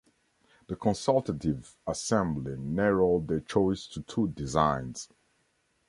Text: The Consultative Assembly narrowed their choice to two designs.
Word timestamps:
The 0.65 0.75
Consultative 0.75 1.77
Assembly 1.85 2.55
narrowed 2.57 3.27
their 3.27 3.39
choice 3.41 3.85
to 3.89 4.01
two 4.01 4.29
designs. 4.29 5.07